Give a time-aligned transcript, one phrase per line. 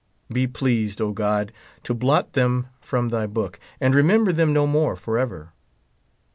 [0.33, 1.51] Be pleased, O God,
[1.83, 5.53] to blot them from thy book, and remember them no more forever.